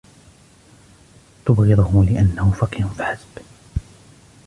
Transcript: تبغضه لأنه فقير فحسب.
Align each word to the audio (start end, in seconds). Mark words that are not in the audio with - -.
تبغضه 1.45 2.05
لأنه 2.05 2.51
فقير 2.51 2.87
فحسب. 2.87 3.41